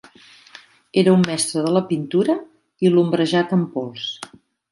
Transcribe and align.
Era 1.01 1.13
un 1.17 1.25
mestre 1.31 1.63
de 1.65 1.73
la 1.75 1.83
pintura 1.91 2.37
i 2.87 2.93
l'ombrejat 2.95 3.57
amb 3.59 3.71
pols. 3.77 4.09